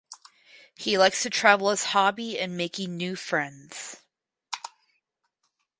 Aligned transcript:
He 0.75 0.97
likes 0.97 1.21
to 1.21 1.29
travel 1.29 1.69
as 1.69 1.83
hobby 1.93 2.39
and 2.39 2.57
making 2.57 2.97
new 2.97 3.15
friends. 3.15 3.97